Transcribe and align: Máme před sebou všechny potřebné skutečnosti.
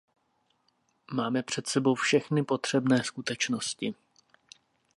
Máme 1.11 1.43
před 1.43 1.67
sebou 1.67 1.95
všechny 1.95 2.43
potřebné 2.43 3.03
skutečnosti. 3.03 3.95